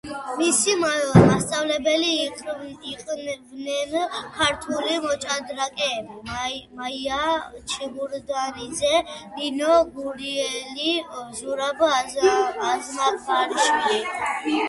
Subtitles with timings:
[0.37, 2.13] მისი მოსწავლეები
[2.91, 3.93] იყვნენ
[4.37, 7.19] ქართველი მოჭადრაკეები: მაია
[7.75, 8.93] ჩიბურდანიძე,
[9.37, 10.95] ნინო გურიელი,
[11.43, 14.01] ზურაბ აზმაიფარაშვილი.